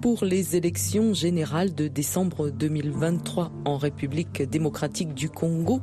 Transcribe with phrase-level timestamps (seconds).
[0.00, 5.82] Pour les élections générales de décembre 2023 en République démocratique du Congo,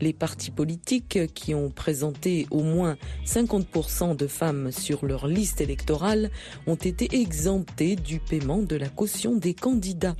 [0.00, 6.32] les partis politiques qui ont présenté au moins 50% de femmes sur leur liste électorale
[6.66, 10.16] ont été exemptés du paiement de la caution des candidats.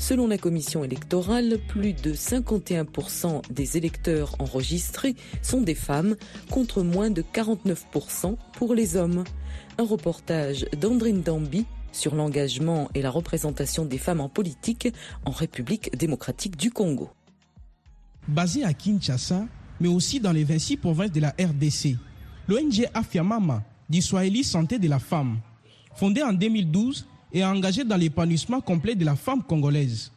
[0.00, 6.16] Selon la commission électorale, plus de 51% des électeurs enregistrés sont des femmes,
[6.50, 9.22] contre moins de 49% pour les hommes.
[9.78, 14.88] Un reportage d'Andrine Dambi sur l'engagement et la représentation des femmes en politique
[15.24, 17.10] en République démocratique du Congo.
[18.26, 19.46] Basé à Kinshasa,
[19.80, 21.96] mais aussi dans les 26 provinces de la RDC,
[22.48, 25.38] l'ONG Afiamama, du Swahili Santé de la Femme,
[25.94, 30.12] fondée en 2012, et engagée dans l'épanouissement complet de la femme congolaise.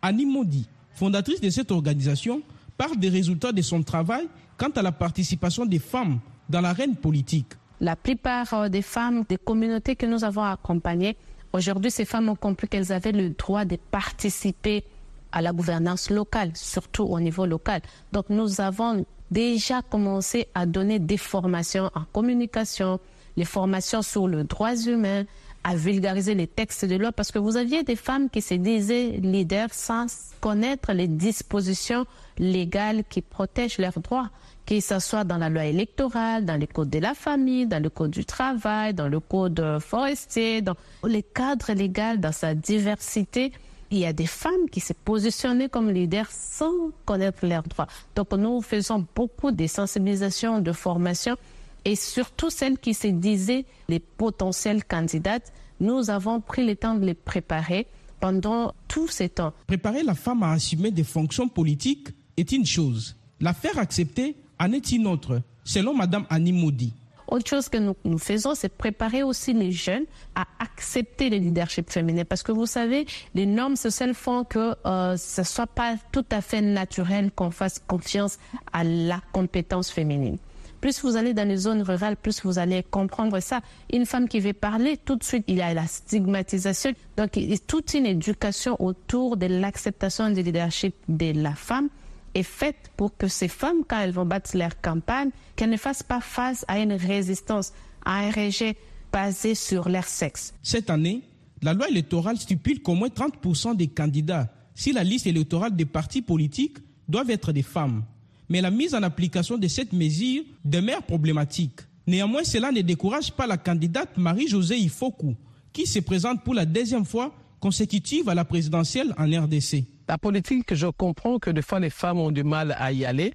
[0.00, 2.42] Annie Modi, fondatrice de cette organisation,
[2.76, 7.52] parle des résultats de son travail quant à la participation des femmes dans l'arène politique.
[7.84, 11.18] La plupart des femmes des communautés que nous avons accompagnées,
[11.52, 14.84] aujourd'hui, ces femmes ont compris qu'elles avaient le droit de participer
[15.32, 17.82] à la gouvernance locale, surtout au niveau local.
[18.10, 23.00] Donc nous avons déjà commencé à donner des formations en communication,
[23.36, 25.24] les formations sur le droit humain,
[25.64, 29.18] à vulgariser les textes de loi parce que vous aviez des femmes qui se disaient
[29.22, 30.06] leaders sans
[30.40, 32.04] connaître les dispositions
[32.38, 34.28] légales qui protègent leurs droits,
[34.66, 37.88] que ce soit dans la loi électorale, dans le code de la famille, dans le
[37.88, 43.50] code du travail, dans le code forestier, dans les cadres légaux, dans sa diversité.
[43.90, 47.86] Il y a des femmes qui se positionnaient comme leaders sans connaître leurs droits.
[48.14, 51.36] Donc nous faisons beaucoup de sensibilisation, de formation
[51.84, 57.04] et surtout celles qui se disaient les potentielles candidates, nous avons pris le temps de
[57.04, 57.86] les préparer
[58.20, 59.52] pendant tous ces temps.
[59.66, 63.16] Préparer la femme à assumer des fonctions politiques est une chose.
[63.40, 66.94] La faire accepter en est une autre, selon Mme Annie Maudit.
[67.26, 71.90] Autre chose que nous, nous faisons, c'est préparer aussi les jeunes à accepter le leadership
[71.90, 72.24] féminin.
[72.24, 76.24] Parce que vous savez, les normes sociales font que euh, ce ne soit pas tout
[76.30, 78.38] à fait naturel qu'on fasse confiance
[78.72, 80.38] à la compétence féminine
[80.84, 83.62] plus vous allez dans les zones rurales, plus vous allez comprendre ça.
[83.90, 86.92] Une femme qui veut parler, tout de suite, il y a la stigmatisation.
[87.16, 91.88] Donc, il y a toute une éducation autour de l'acceptation du leadership de la femme
[92.34, 96.02] est faite pour que ces femmes, quand elles vont battre leur campagne, qu'elles ne fassent
[96.02, 97.72] pas face à une résistance,
[98.04, 98.76] à un rejet
[99.10, 100.52] basé sur leur sexe.
[100.62, 101.22] Cette année,
[101.62, 106.20] la loi électorale stipule qu'au moins 30% des candidats, si la liste électorale des partis
[106.20, 106.76] politiques,
[107.08, 108.04] doivent être des femmes
[108.48, 111.80] mais la mise en application de cette mesure demeure problématique.
[112.06, 115.34] Néanmoins, cela ne décourage pas la candidate Marie-Josée Ifoku,
[115.72, 119.84] qui se présente pour la deuxième fois consécutive à la présidentielle en RDC.
[120.06, 123.32] La politique, je comprends que des fois les femmes ont du mal à y aller.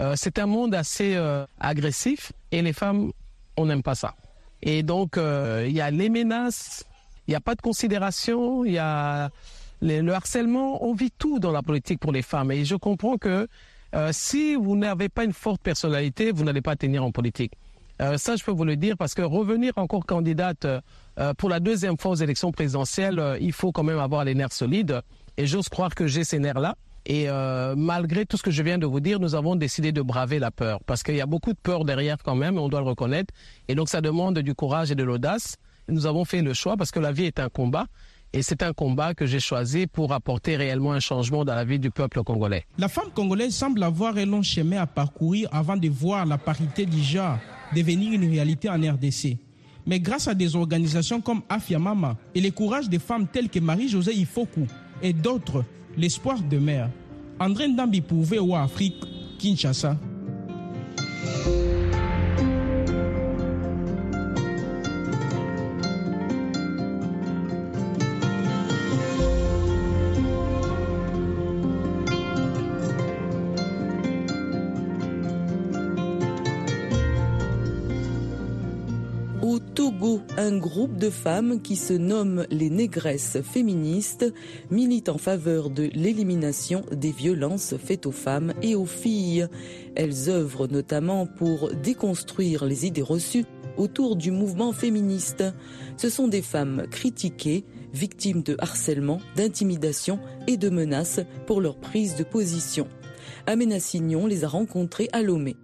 [0.00, 3.12] Euh, c'est un monde assez euh, agressif et les femmes,
[3.58, 4.14] on n'aime pas ça.
[4.62, 6.86] Et donc, euh, il y a les menaces,
[7.26, 9.30] il n'y a pas de considération, il y a
[9.82, 10.82] le harcèlement.
[10.84, 12.50] On vit tout dans la politique pour les femmes.
[12.52, 13.48] Et je comprends que
[13.94, 17.52] euh, si vous n'avez pas une forte personnalité, vous n'allez pas tenir en politique.
[18.00, 21.58] Euh, ça, je peux vous le dire parce que revenir encore candidate euh, pour la
[21.58, 25.00] deuxième fois aux élections présidentielles, il faut quand même avoir les nerfs solides.
[25.36, 26.76] Et j'ose croire que j'ai ces nerfs-là.
[27.06, 27.26] Et
[27.74, 30.50] malgré tout ce que je viens de vous dire, nous avons décidé de braver la
[30.50, 33.32] peur parce qu'il y a beaucoup de peur derrière quand même, on doit le reconnaître.
[33.66, 35.56] Et donc ça demande du courage et de l'audace.
[35.88, 37.86] Nous avons fait le choix parce que la vie est un combat.
[38.32, 41.78] Et c'est un combat que j'ai choisi pour apporter réellement un changement dans la vie
[41.78, 42.66] du peuple congolais.
[42.76, 46.84] La femme congolaise semble avoir un long chemin à parcourir avant de voir la parité
[46.84, 47.38] du genre
[47.74, 49.38] devenir une réalité en RDC.
[49.86, 54.14] Mais grâce à des organisations comme Afiamama et le courage des femmes telles que Marie-Josée
[54.14, 54.66] Ifoku
[55.02, 55.64] et d'autres,
[55.96, 56.90] l'espoir demeure.
[57.40, 59.02] André Ndambi pour VOA Afrique,
[59.38, 59.96] Kinshasa.
[80.38, 84.32] Un groupe de femmes qui se nomment les négresses féministes
[84.70, 89.48] milite en faveur de l'élimination des violences faites aux femmes et aux filles.
[89.96, 93.46] Elles œuvrent notamment pour déconstruire les idées reçues
[93.76, 95.42] autour du mouvement féministe.
[95.96, 102.14] Ce sont des femmes critiquées, victimes de harcèlement, d'intimidation et de menaces pour leur prise
[102.14, 102.86] de position.
[103.46, 105.56] Aména Signon les a rencontrées à Lomé.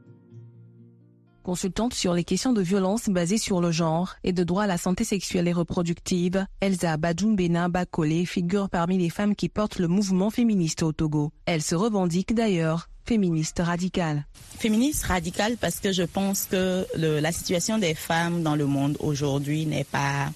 [1.44, 4.78] Consultante sur les questions de violence basées sur le genre et de droit à la
[4.78, 10.30] santé sexuelle et reproductive, Elsa Badjumbena Bakole figure parmi les femmes qui portent le mouvement
[10.30, 11.32] féministe au Togo.
[11.44, 14.24] Elle se revendique d'ailleurs féministe radicale.
[14.58, 19.66] Féministe radicale parce que je pense que la situation des femmes dans le monde aujourd'hui
[19.66, 20.32] n'est pas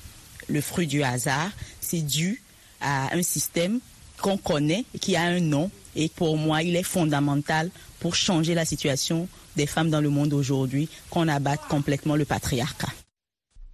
[0.46, 1.50] le fruit du hasard,
[1.80, 2.42] c'est dû
[2.82, 3.80] à un système
[4.20, 8.66] qu'on connaît, qui a un nom, et pour moi, il est fondamental pour changer la
[8.66, 9.26] situation
[9.58, 12.92] des femmes dans le monde aujourd'hui, qu'on abatte complètement le patriarcat.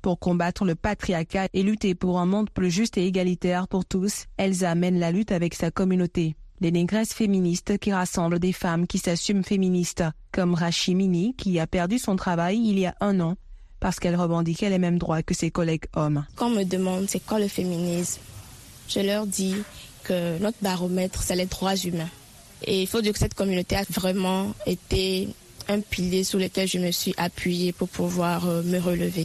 [0.03, 4.25] Pour combattre le patriarcat et lutter pour un monde plus juste et égalitaire pour tous,
[4.37, 6.35] Elsa amène la lutte avec sa communauté.
[6.61, 11.99] Les négresses féministes qui rassemblent des femmes qui s'assument féministes, comme Rachimini qui a perdu
[11.99, 13.37] son travail il y a un an
[13.81, 16.25] parce qu'elle revendiquait les mêmes droits que ses collègues hommes.
[16.37, 18.21] Quand on me demande c'est quoi le féminisme,
[18.89, 19.57] je leur dis
[20.05, 22.09] que notre baromètre, c'est les droits humains.
[22.63, 25.29] Et il faut dire que cette communauté a vraiment été
[25.69, 29.25] un pilier sur lequel je me suis appuyée pour pouvoir euh, me relever.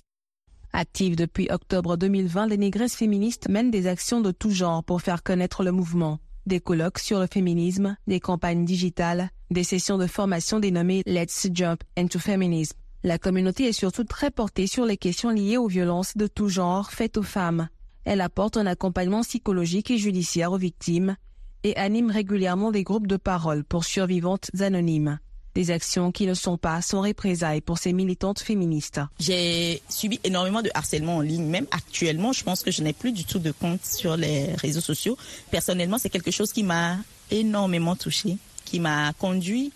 [0.73, 5.23] Active depuis octobre 2020, les négresses féministes mènent des actions de tout genre pour faire
[5.23, 6.19] connaître le mouvement.
[6.45, 11.83] Des colloques sur le féminisme, des campagnes digitales, des sessions de formation dénommées Let's Jump
[11.97, 12.75] into Feminism.
[13.03, 16.91] La communauté est surtout très portée sur les questions liées aux violences de tout genre
[16.91, 17.69] faites aux femmes.
[18.05, 21.15] Elle apporte un accompagnement psychologique et judiciaire aux victimes
[21.63, 25.19] et anime régulièrement des groupes de parole pour survivantes anonymes.
[25.55, 29.01] Des actions qui ne sont pas sans représailles pour ces militantes féministes.
[29.19, 31.45] J'ai subi énormément de harcèlement en ligne.
[31.45, 34.81] Même actuellement, je pense que je n'ai plus du tout de compte sur les réseaux
[34.81, 35.17] sociaux.
[35.51, 36.97] Personnellement, c'est quelque chose qui m'a
[37.31, 39.71] énormément touchée, qui m'a conduit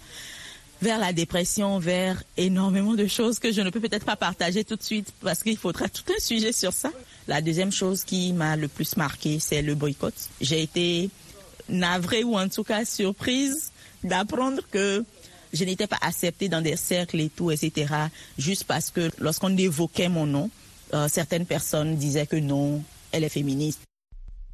[0.84, 4.75] vers la dépression, vers énormément de choses que je ne peux peut-être pas partager tout
[4.75, 6.92] de suite parce qu'il faudra tout un sujet sur ça.
[7.28, 10.14] La deuxième chose qui m'a le plus marqué, c'est le boycott.
[10.42, 11.10] J'ai été
[11.70, 13.72] navrée ou en tout cas surprise
[14.04, 15.06] d'apprendre que
[15.53, 17.94] je n'étais pas acceptée dans des cercles et tout, etc.
[18.38, 20.50] Juste parce que lorsqu'on évoquait mon nom,
[20.94, 23.79] euh, certaines personnes disaient que non, elle est féministe.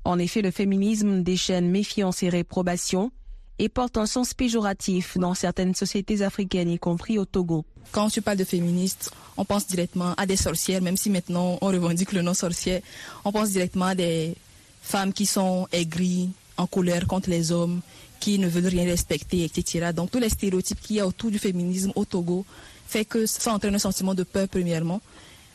[0.03, 3.11] En effet, le féminisme déchaîne méfiance et réprobation
[3.59, 7.65] et porte un sens péjoratif dans certaines sociétés africaines, y compris au Togo.
[7.91, 11.67] Quand tu parles de féministe, on pense directement à des sorcières, même si maintenant on
[11.67, 12.81] revendique le nom sorcière.
[13.25, 14.35] On pense directement à des
[14.81, 17.81] femmes qui sont aigries, en colère contre les hommes,
[18.19, 19.91] qui ne veulent rien respecter, etc.
[19.95, 22.45] Donc tous les stéréotypes qu'il y a autour du féminisme au Togo
[22.87, 25.01] fait que ça entraîne un sentiment de peur premièrement,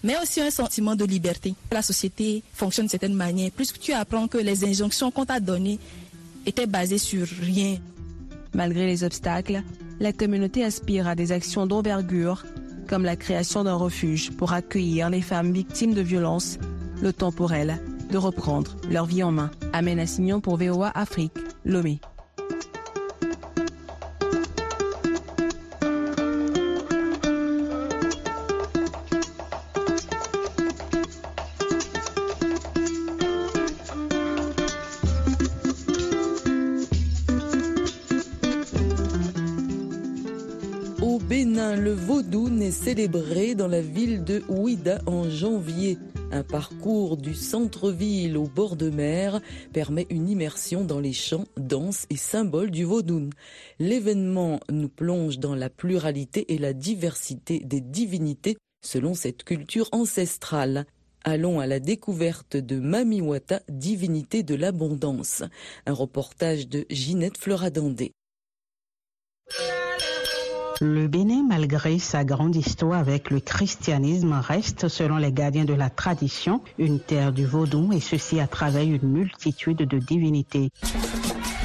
[0.03, 1.55] mais aussi un sentiment de liberté.
[1.73, 3.51] La société fonctionne de certaine manière.
[3.51, 5.79] Plus que tu apprends que les injonctions qu'on t'a données
[6.47, 7.79] étaient basées sur rien.
[8.53, 9.63] Malgré les obstacles,
[9.99, 12.45] la communauté aspire à des actions d'envergure,
[12.89, 16.59] comme la création d'un refuge pour accueillir les femmes victimes de violences,
[17.03, 17.81] le temps pour elles
[18.11, 19.51] de reprendre leur vie en main.
[19.73, 21.33] Amen Assignon pour VOA Afrique,
[21.65, 21.99] Lomé.
[42.65, 45.99] Est célébré dans la ville de Ouida en janvier.
[46.33, 49.43] Un parcours du centre-ville au bord de mer
[49.75, 53.29] permet une immersion dans les chants, danses et symboles du vaudoun.
[53.79, 60.87] L'événement nous plonge dans la pluralité et la diversité des divinités selon cette culture ancestrale.
[61.23, 65.43] Allons à la découverte de Mamiwata, divinité de l'abondance.
[65.85, 68.13] Un reportage de Ginette Fleuradandé.
[70.81, 75.89] Le Bénin, malgré sa grande histoire avec le christianisme, reste, selon les gardiens de la
[75.89, 80.71] tradition, une terre du vaudou et ceci à travers une multitude de divinités.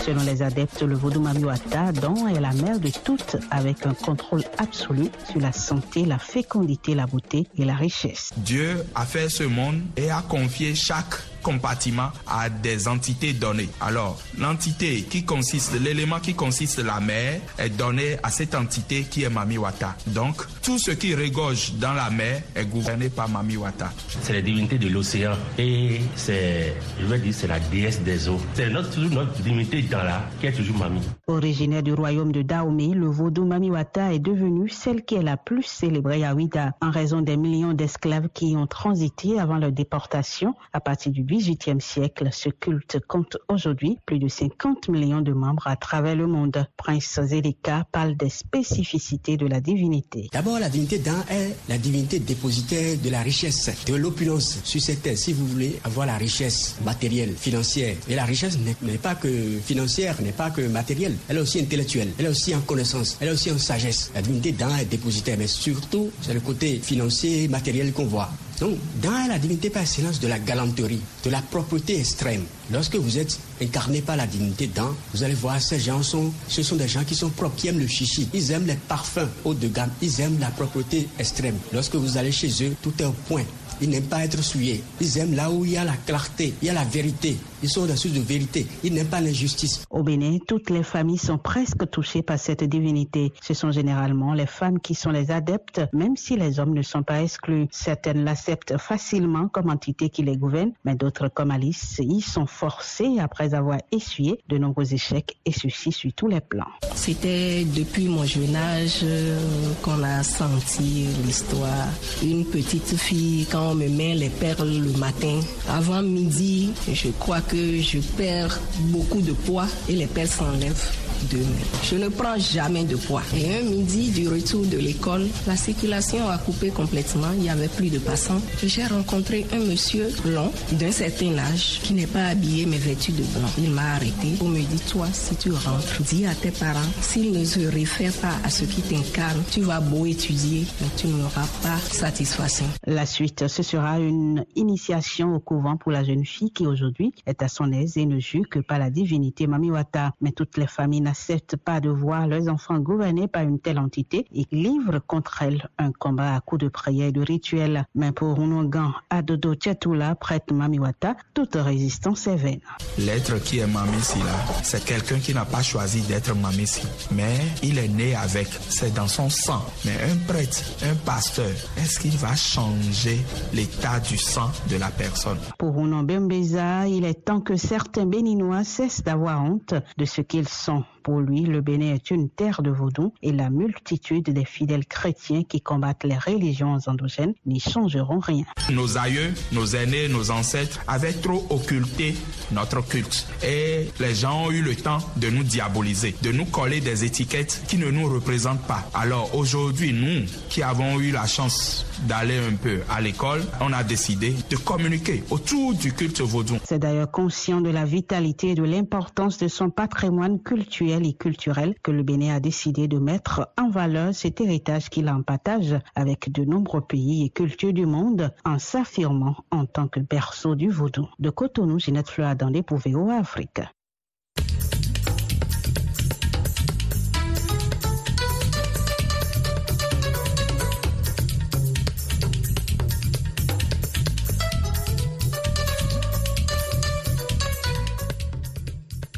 [0.06, 4.44] Selon les adeptes, le vaudou Mamiwata, dont est la mère de toutes, avec un contrôle
[4.58, 8.32] absolu sur la santé, la fécondité, la beauté et la richesse.
[8.38, 13.70] Dieu a fait ce monde et a confié chaque compartiments à des entités données.
[13.82, 19.24] Alors, l'entité qui consiste, l'élément qui consiste la mer est donné à cette entité qui
[19.24, 19.96] est Mamiwata.
[20.08, 23.92] Donc, tout ce qui régorge dans la mer est gouverné par Mamiwata.
[24.22, 28.40] C'est la divinité de l'océan et c'est, je vais dire, c'est la déesse des eaux.
[28.54, 31.02] C'est notre, notre divinité dans là qui est toujours Mami.
[31.28, 35.64] Originaire du royaume de Dahomey, le vaudou Mamiwata est devenu celle qui est la plus
[35.64, 40.56] célébrée à Ouida en raison des millions d'esclaves qui ont transité avant leur déportation.
[40.74, 45.68] À partir du XVIIIe siècle, ce culte compte aujourd'hui plus de 50 millions de membres
[45.68, 46.66] à travers le monde.
[46.76, 50.28] Prince Zelika parle des spécificités de la divinité.
[50.34, 55.04] D'abord, la divinité d'un est la divinité dépositaire de la richesse, de l'opulence sur cette
[55.04, 55.18] terre.
[55.18, 59.30] Si vous voulez avoir la richesse matérielle, financière, et la richesse n'est pas que
[59.64, 63.28] financière, n'est pas que matérielle, elle est aussi intellectuelle, elle est aussi en connaissance, elle
[63.28, 64.12] est aussi en sagesse.
[64.16, 68.30] La divinité d'un est dépositaire, mais surtout, c'est le côté financier, matériel qu'on voit.
[68.60, 73.18] Donc, dans la divinité par excellence de la galanterie, de la propreté extrême, lorsque vous
[73.18, 76.88] êtes incarné par la divinité dans, vous allez voir, ces gens sont, ce sont des
[76.88, 79.92] gens qui sont propres, qui aiment le chichi, ils aiment les parfums haut de gamme,
[80.02, 81.56] ils aiment la propreté extrême.
[81.72, 83.44] Lorsque vous allez chez eux, tout est au point.
[83.82, 84.84] Ils n'aiment pas être souillés.
[85.00, 87.38] Ils aiment là où il y a la clarté, il y a la vérité.
[87.62, 88.66] Ils sont dans ce de vérité.
[88.84, 89.84] Ils n'aiment pas l'injustice.
[89.90, 93.34] Au Bénin, toutes les familles sont presque touchées par cette divinité.
[93.42, 97.04] Ce sont généralement les femmes qui sont les adeptes, même si les hommes ne sont
[97.04, 97.68] pas exclus.
[97.72, 103.20] Certaines l'acceptent facilement comme entité qui les gouverne, mais d'autres, comme Alice, y sont forcées
[103.20, 106.66] après avoir essuyé de nombreux échecs et ceci sur tous les plans.
[106.96, 109.40] C'était depuis mon jeune âge euh,
[109.82, 111.88] qu'on a senti l'histoire.
[112.24, 115.40] Une petite fille, quand on me met les perles le matin,
[115.70, 120.92] avant midi, je crois que je perds beaucoup de poids et les perles s'enlèvent
[121.32, 121.40] de
[121.84, 123.22] Je ne prends jamais de poids.
[123.36, 127.32] Et un midi du retour de l'école, la circulation a coupé complètement.
[127.36, 128.42] Il n'y avait plus de passants.
[128.64, 133.24] J'ai rencontré un monsieur long d'un certain âge qui n'est pas habillé mais vêtu de
[133.24, 133.50] blanc.
[133.58, 137.32] Il m'a arrêté pour me dire, toi, si tu rentres, dis à tes parents, s'ils
[137.32, 141.48] ne se réfèrent pas à ce qui t'incarne, tu vas beau étudier, mais tu n'auras
[141.62, 142.66] pas satisfaction.
[142.86, 147.42] La suite, ce sera une initiation au couvent pour la jeune fille qui aujourd'hui est
[147.42, 150.14] à son aise et ne jure que par la divinité Mamiwata.
[150.22, 154.26] Mais toutes les familles n'acceptent pas de voir leurs enfants gouvernés par une telle entité
[154.32, 157.86] et livrent contre elle un combat à coups de prière et de rituels.
[157.96, 162.62] Mais pour Unongan Adodo Tchatula, prêtre Mamiwata, toute résistance est vaine.
[163.00, 167.80] L'être qui est Mamisi là, c'est quelqu'un qui n'a pas choisi d'être Mamisi, mais il
[167.80, 169.66] est né avec, c'est dans son sang.
[169.86, 173.20] Mais un prêtre, un pasteur, est-ce qu'il va changer
[173.54, 175.40] l'état du sang de la personne?
[175.58, 175.74] Pour
[176.04, 180.84] Bembeza, il est temps que certains Béninois cessent d'avoir honte de ce qu'ils sont.
[181.04, 185.44] Pour lui, le Bénin est une terre de vaudou et la multitude des fidèles chrétiens
[185.44, 188.44] qui combattent les religions endogènes n'y changeront rien.
[188.72, 192.16] Nos aïeux, nos aînés, nos ancêtres avaient trop occulté
[192.52, 196.82] notre culte et les gens ont eu le temps de nous diaboliser, de nous coller
[196.82, 198.88] des étiquettes qui ne nous représentent pas.
[198.94, 203.84] Alors aujourd'hui, nous qui avons eu la chance d'aller un peu à l'école, on a
[203.84, 206.58] décidé de communiquer autour du culte vaudou.
[206.64, 211.76] C'est d'ailleurs conscient de la vitalité et de l'importance de son patrimoine culturel et culturel
[211.82, 216.32] que le Bénin a décidé de mettre en valeur cet héritage qu'il en partage avec
[216.32, 221.08] de nombreux pays et cultures du monde en s'affirmant en tant que berceau du vaudou.
[221.20, 222.64] De Cotonou, Ginette Fleur dans les
[222.96, 223.62] au Afrique.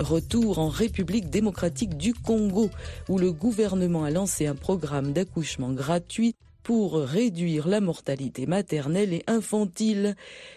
[0.01, 2.69] Retour en République démocratique du Congo,
[3.07, 9.23] où le gouvernement a lancé un programme d'accouchement gratuit pour réduire la mortalité maternelle et
[9.27, 10.15] infantile.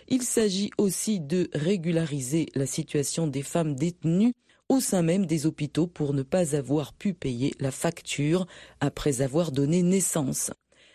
[0.09, 4.33] Il s'agit aussi de régulariser la situation des femmes détenues
[4.69, 8.47] au sein même des hôpitaux pour ne pas avoir pu payer la facture
[8.81, 10.51] après avoir donné naissance.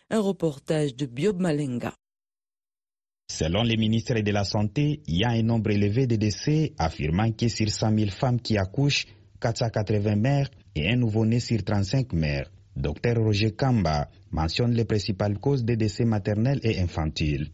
[0.09, 1.93] Un reportage de Biob Malenga.
[3.31, 7.31] Selon les ministres de la Santé, il y a un nombre élevé de décès, affirmant
[7.31, 9.05] que sur 100 000 femmes qui accouchent,
[9.39, 12.49] 480 mères et un nouveau-né sur 35 mères.
[12.75, 17.51] Dr Roger Kamba mentionne les principales causes des décès maternels et infantiles.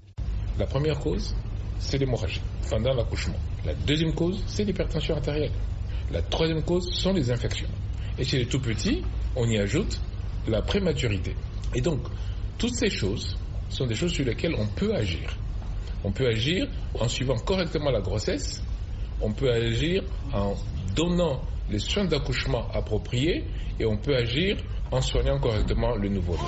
[0.58, 1.36] La première cause,
[1.77, 3.38] c'est l'hémorragie pendant l'accouchement.
[3.65, 5.51] La deuxième cause, c'est l'hypertension artérielle.
[6.12, 7.70] La troisième cause sont les infections.
[8.17, 9.03] Et chez les tout petits,
[9.36, 10.00] on y ajoute
[10.48, 11.36] la prématurité.
[11.75, 12.00] Et donc,
[12.58, 13.38] toutes ces choses
[13.70, 15.36] sont des choses sur lesquelles on peut agir.
[16.05, 16.67] On peut agir
[17.00, 18.62] en suivant correctement la grossesse,
[19.21, 20.53] on peut agir en
[20.95, 23.43] donnant les soins d'accouchement appropriés
[23.79, 24.55] et on peut agir
[24.91, 26.39] en soignant correctement le nouveau-né.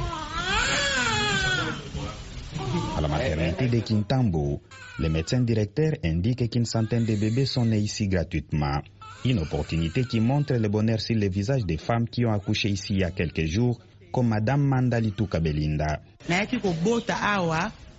[2.96, 4.62] À la maternité de Kintambo,
[5.00, 8.82] les médecins directeurs indiquent qu'une centaine de bébés sont nés ici gratuitement.
[9.26, 12.94] Une opportunité qui montre le bonheur sur les visages des femmes qui ont accouché ici
[12.94, 13.80] il y a quelques jours,
[14.14, 16.00] comme Madame Mandalitou Kabelinda.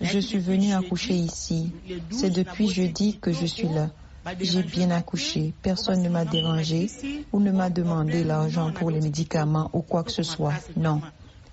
[0.01, 1.73] Je suis venue accoucher ici.
[2.11, 3.91] C'est depuis jeudi que je suis là.
[4.41, 5.55] J'ai bien accouché.
[5.63, 6.89] Personne ne m'a dérangé
[7.33, 10.55] ou ne m'a demandé l'argent pour les médicaments ou quoi que ce soit.
[10.77, 11.01] Non.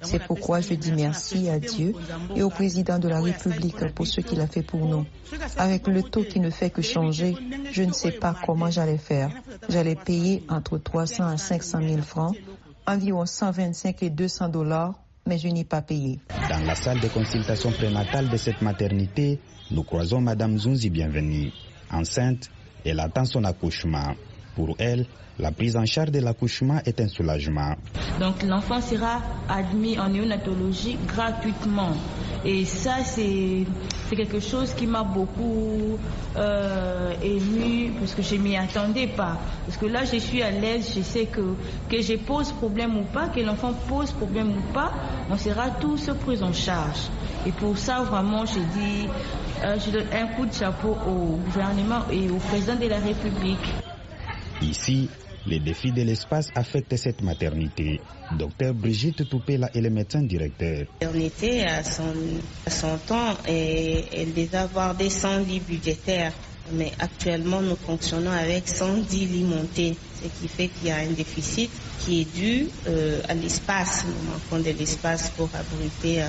[0.02, 1.94] C'est pourquoi je dis merci à Dieu
[2.36, 5.06] et au président de la République pour ce qu'il a fait pour nous.
[5.58, 7.36] Avec le taux qui ne fait que changer,
[7.72, 9.32] je ne sais pas comment j'allais faire.
[9.70, 12.36] J'allais payer entre 300 à 500 000 francs,
[12.86, 14.94] environ 125 et 200 dollars,
[15.28, 16.20] mais je n'ai pas payé.
[16.50, 19.40] Dans la salle de consultation prénatale de cette maternité,
[19.72, 21.52] nous croisons Madame Zunzi Bienvenue.
[21.92, 22.50] Enceinte,
[22.84, 24.16] elle attend son accouchement.
[24.56, 25.06] Pour elle,
[25.38, 27.76] la prise en charge de l'accouchement est un soulagement.
[28.20, 31.92] Donc l'enfant sera admis en néonatologie gratuitement.
[32.46, 33.66] Et ça, c'est
[34.16, 35.98] quelque chose qui m'a beaucoup
[36.38, 39.38] euh, ému parce que je m'y attendais pas.
[39.66, 41.56] Parce que là, je suis à l'aise, je sais que,
[41.90, 44.92] que je pose problème ou pas, que l'enfant pose problème ou pas,
[45.30, 47.10] on sera tous pris en charge.
[47.46, 49.08] Et pour ça, vraiment, je dis,
[49.64, 53.74] euh, je donne un coup de chapeau au gouvernement et au président de la République.
[54.62, 55.10] Ici,
[55.48, 58.00] les défis de l'espace affectent cette maternité.
[58.38, 60.86] Docteur Brigitte Toupela est le médecin directeur.
[61.02, 66.34] La maternité à son, temps, et elle devait avoir des 100 lits budgétaires.
[66.72, 71.12] Mais actuellement, nous fonctionnons avec 110 lits montés, ce qui fait qu'il y a un
[71.12, 71.70] déficit
[72.00, 74.06] qui est dû euh, à l'espace.
[74.08, 76.26] Nous manquons de l'espace pour abriter euh,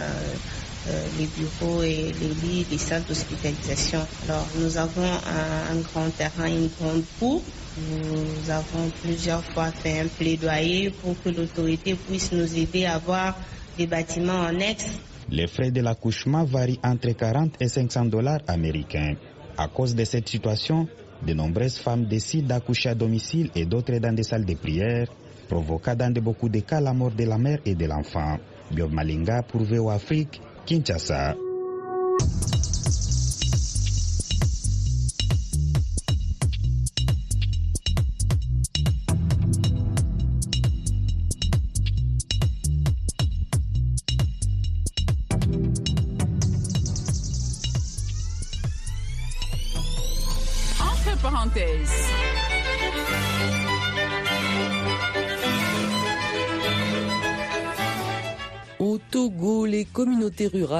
[0.89, 4.07] euh, les bureaux et les lits des salles d'hospitalisation.
[4.29, 7.43] Alors, nous avons un, un grand terrain, une grande cour
[7.79, 13.37] nous avons plusieurs fois fait un plaidoyer pour que l'autorité puisse nous aider à avoir
[13.77, 14.99] des bâtiments annexes.
[15.31, 19.15] Les frais de l'accouchement varient entre 40 et 500 dollars américains.
[19.59, 20.87] À cause de cette situation,
[21.27, 25.09] de nombreuses femmes décident d'accoucher à domicile et d'autres dans des salles de prière,
[25.49, 28.39] provoquant dans de beaucoup de cas la mort de la mère et de l'enfant.
[28.71, 31.35] Biob Malinga pour VO Afrique, Kinshasa.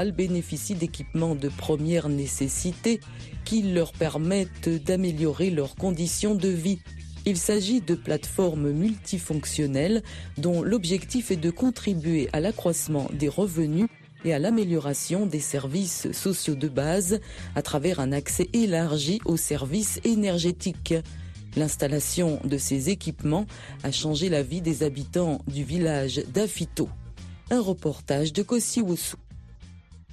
[0.05, 3.01] Bénéficient d'équipements de première nécessité
[3.45, 6.81] qui leur permettent d'améliorer leurs conditions de vie.
[7.25, 10.03] Il s'agit de plateformes multifonctionnelles
[10.39, 13.89] dont l'objectif est de contribuer à l'accroissement des revenus
[14.25, 17.21] et à l'amélioration des services sociaux de base
[17.55, 20.95] à travers un accès élargi aux services énergétiques.
[21.57, 23.47] L'installation de ces équipements
[23.83, 26.89] a changé la vie des habitants du village d'Afito.
[27.51, 28.83] Un reportage de Kossi.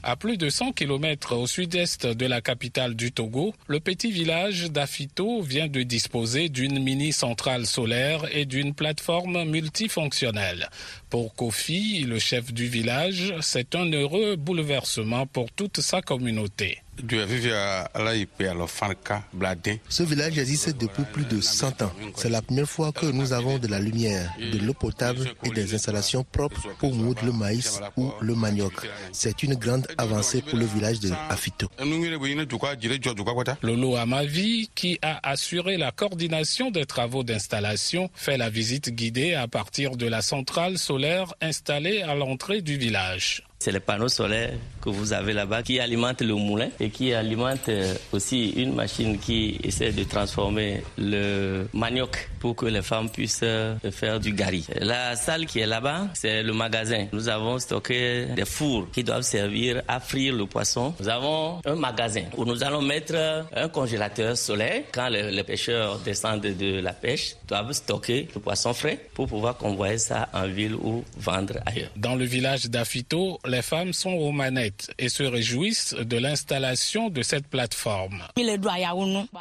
[0.05, 4.69] À plus de 100 km au sud-est de la capitale du Togo, le petit village
[4.69, 10.69] d'Afito vient de disposer d'une mini-centrale solaire et d'une plateforme multifonctionnelle.
[11.13, 16.79] Pour Kofi, le chef du village, c'est un heureux bouleversement pour toute sa communauté.
[19.89, 21.91] Ce village existe depuis plus de 100 ans.
[22.15, 25.73] C'est la première fois que nous avons de la lumière, de l'eau potable et des
[25.73, 28.73] installations propres pour moudre le maïs ou le manioc.
[29.11, 31.67] C'est une grande avancée pour le village de Afito.
[33.63, 39.47] Lolo Amavi, qui a assuré la coordination des travaux d'installation, fait la visite guidée à
[39.47, 41.02] partir de la centrale solaire
[41.41, 43.43] installée à l'entrée du village.
[43.59, 44.53] C'est les panneaux solaires
[44.83, 47.69] que vous avez là-bas qui alimentent le moulin et qui alimentent
[48.11, 53.45] aussi une machine qui essaie de transformer le manioc pour que les femmes puissent
[53.91, 54.67] faire du gari.
[54.81, 57.05] La salle qui est là-bas, c'est le magasin.
[57.13, 60.93] Nous avons stocké des fours qui doivent servir à frire le poisson.
[60.99, 63.15] Nous avons un magasin où nous allons mettre
[63.55, 64.83] un congélateur solaire.
[64.91, 69.97] Quand les, pêcheurs descendent de la pêche, doivent stocker le poisson frais pour pouvoir convoyer
[69.97, 71.89] ça en ville ou vendre ailleurs.
[71.95, 74.31] Dans le village d'Afito, les femmes sont aux
[74.97, 78.23] et se réjouissent de l'installation de cette plateforme.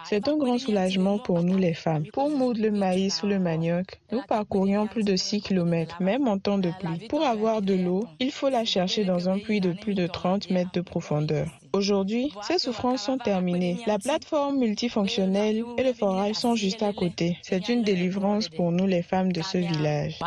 [0.05, 2.07] C'est un grand soulagement pour nous les femmes.
[2.13, 6.39] Pour moudre le maïs ou le manioc, nous parcourions plus de 6 km, même en
[6.39, 7.09] temps de pluie.
[7.09, 10.51] Pour avoir de l'eau, il faut la chercher dans un puits de plus de 30
[10.51, 11.49] mètres de profondeur.
[11.73, 13.79] Aujourd'hui, ces souffrances sont terminées.
[13.87, 17.39] La plateforme multifonctionnelle et le forage sont juste à côté.
[17.43, 20.19] C'est une délivrance pour nous les femmes de ce village.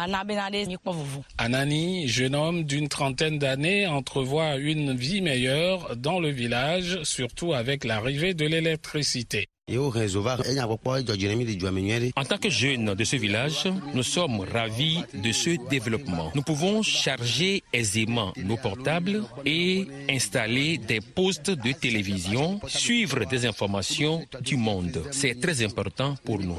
[1.38, 7.84] Anani, jeune homme d'une trentaine d'années, entrevoit une vie meilleure dans le village, surtout avec
[7.84, 9.48] l'arrivée de l'électricité.
[12.16, 16.32] En tant que jeunes de ce village, nous sommes ravis de ce développement.
[16.36, 24.24] Nous pouvons charger aisément nos portables et installer des postes de télévision, suivre des informations
[24.42, 25.02] du monde.
[25.10, 26.58] C'est très important pour nous.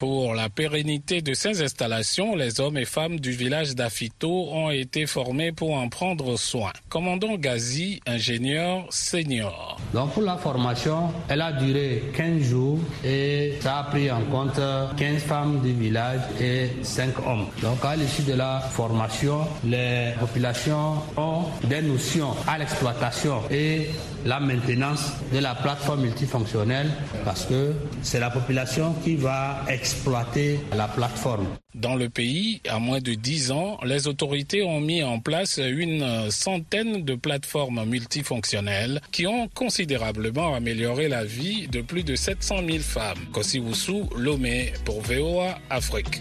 [0.00, 5.06] Pour la pérennité de ces installations, les hommes et femmes du village d'Afito ont été
[5.06, 6.72] formés pour en prendre soin.
[6.88, 9.80] Commandant Gazi, ingénieur senior.
[9.92, 14.60] Donc pour la formation, elle a duré 15 jours et ça a pris en compte
[14.96, 17.46] 15 femmes du village et 5 hommes.
[17.62, 23.90] Donc à l'issue de la formation, les populations ont des notions à l'exploitation et
[24.24, 26.90] la maintenance de la plateforme multifonctionnelle
[27.24, 31.46] parce que c'est la population qui va exploiter la plateforme.
[31.74, 36.30] Dans le pays, à moins de 10 ans, les autorités ont mis en place une
[36.30, 42.78] centaine de plateformes multifonctionnelles qui ont considérablement amélioré la vie de plus de 700 000
[42.78, 43.18] femmes.
[43.32, 46.20] Kosiwusu Lomé pour VOA Afrique.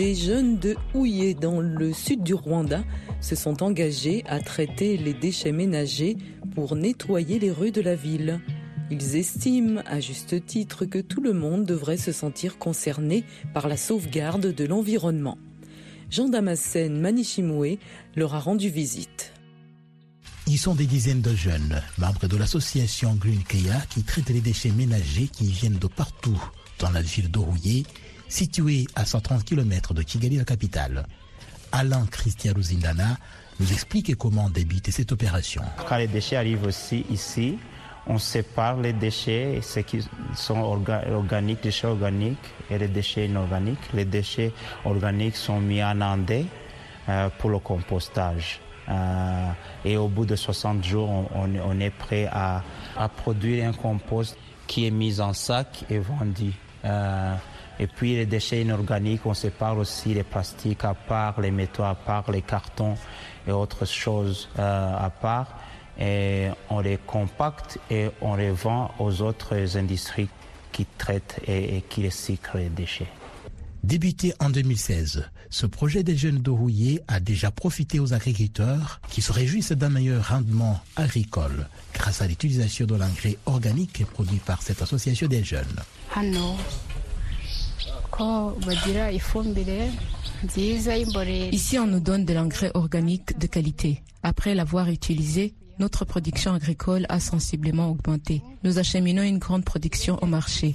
[0.00, 2.84] Des jeunes de Houillé dans le sud du Rwanda
[3.20, 6.16] se sont engagés à traiter les déchets ménagers
[6.54, 8.40] pour nettoyer les rues de la ville.
[8.90, 13.76] Ils estiment à juste titre que tout le monde devrait se sentir concerné par la
[13.76, 15.36] sauvegarde de l'environnement.
[16.08, 17.78] Jean Damascène Manichimoué
[18.16, 19.34] leur a rendu visite.
[20.46, 24.70] Ils sont des dizaines de jeunes, membres de l'association Green Kea qui traite les déchets
[24.70, 26.42] ménagers qui viennent de partout
[26.78, 27.84] dans la ville d'Orouillé,
[28.30, 31.04] située à 130 km de Kigali, la capitale.
[31.72, 33.18] Alain Christian Ruzindana
[33.58, 35.62] nous explique comment débute cette opération.
[35.86, 37.58] Quand les déchets arrivent aussi ici,
[38.06, 40.00] on sépare les déchets, ceux qui
[40.34, 42.38] sont organiques, déchets organiques
[42.70, 43.92] et les déchets inorganiques.
[43.92, 44.52] Les déchets
[44.84, 46.46] organiques sont mis en andé
[47.08, 48.60] euh, pour le compostage.
[48.88, 49.50] Euh,
[49.84, 52.62] et au bout de 60 jours, on, est prêt à,
[52.96, 56.52] à, produire un compost qui est mis en sac et vendu.
[56.84, 57.34] Euh,
[57.80, 61.94] et puis les déchets inorganiques, on sépare aussi les plastiques à part, les métaux à
[61.94, 62.94] part, les cartons
[63.48, 65.48] et autres choses euh, à part.
[65.98, 70.28] Et on les compacte et on les vend aux autres industries
[70.72, 73.08] qui traitent et, et qui recyclent les déchets.
[73.82, 79.32] Débuté en 2016, ce projet des jeunes d'Orouillé a déjà profité aux agriculteurs qui se
[79.32, 85.28] réjouissent d'un meilleur rendement agricole grâce à l'utilisation de l'engrais organique produit par cette association
[85.28, 85.80] des jeunes.
[91.52, 94.02] Ici, on nous donne de l'engrais organique de qualité.
[94.22, 98.42] Après l'avoir utilisé, notre production agricole a sensiblement augmenté.
[98.64, 100.74] Nous acheminons une grande production au marché.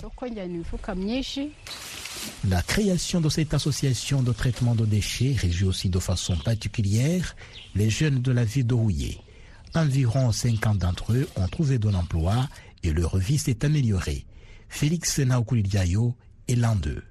[2.50, 7.36] La création de cette association de traitement de déchets réjouit aussi de façon particulière
[7.76, 9.20] les jeunes de la ville de Rouillé.
[9.76, 12.48] Environ 50 d'entre eux ont trouvé de l'emploi
[12.84, 14.26] et leur vie s'est améliorée.
[14.70, 16.16] Félix Naokulidiayo
[16.48, 17.04] est l'un d'eux.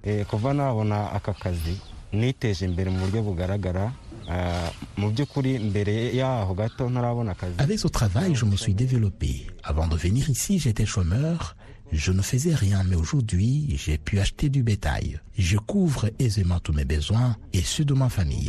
[7.59, 9.47] Avec ce travail, je me suis développé.
[9.62, 11.57] Avant de venir ici, j'étais chômeur.
[11.92, 15.20] Je ne faisais rien, mais aujourd'hui, j'ai pu acheter du bétail.
[15.38, 18.49] Je couvre aisément tous mes besoins et ceux de ma famille.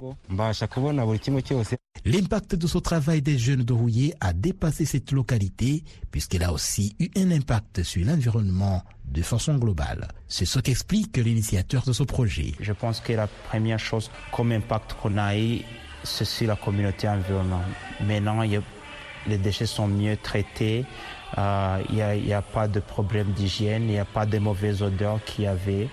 [2.06, 6.96] L'impact de ce travail des jeunes de Rouillé a dépassé cette localité puisqu'il a aussi
[7.00, 10.08] eu un impact sur l'environnement de façon globale.
[10.28, 12.54] C'est ce qu'explique l'initiateur de ce projet.
[12.60, 15.62] Je pense que la première chose comme impact qu'on a eu,
[16.04, 17.64] c'est sur la communauté environnante.
[18.02, 18.44] Maintenant,
[19.28, 20.86] les déchets sont mieux traités.
[21.38, 25.20] Euh, il n'y a, pas de problème d'hygiène, il n'y a pas de mauvaises odeurs
[25.26, 25.90] qu'il y avait.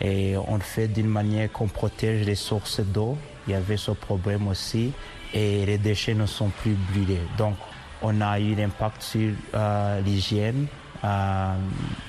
[0.00, 3.16] Et on le fait d'une manière qu'on protège les sources d'eau.
[3.46, 4.92] Il y avait ce problème aussi.
[5.34, 7.20] Et les déchets ne sont plus brûlés.
[7.38, 7.56] Donc,
[8.02, 10.66] on a eu l'impact sur euh, l'hygiène,
[11.04, 11.54] euh,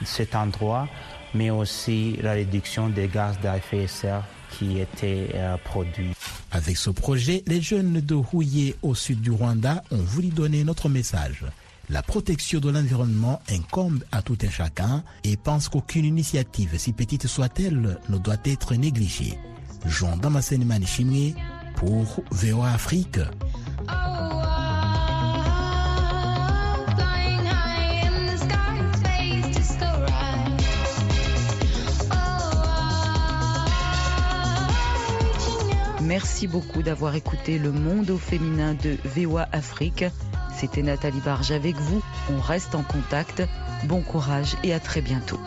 [0.03, 0.87] cet endroit,
[1.33, 5.29] mais aussi la réduction des gaz à effet de serre qui étaient
[5.63, 6.13] produits.
[6.51, 10.89] Avec ce projet, les jeunes de Houillé au sud du Rwanda ont voulu donner notre
[10.89, 11.43] message.
[11.89, 17.27] La protection de l'environnement incombe à tout un chacun et pense qu'aucune initiative, si petite
[17.27, 19.37] soit-elle, ne doit être négligée.
[19.85, 21.35] Jean Damascène Manichimé
[21.75, 23.19] pour VOA Afrique.
[36.01, 40.05] Merci beaucoup d'avoir écouté Le Monde au féminin de VOA Afrique.
[40.55, 42.01] C'était Nathalie Barge avec vous.
[42.31, 43.43] On reste en contact.
[43.85, 45.39] Bon courage et à très bientôt.